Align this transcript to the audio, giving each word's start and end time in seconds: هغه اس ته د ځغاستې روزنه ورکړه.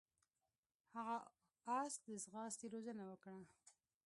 هغه 1.65 1.77
اس 1.85 1.95
ته 2.03 2.07
د 2.13 2.13
ځغاستې 2.25 2.65
روزنه 2.73 3.03
ورکړه. 3.09 3.39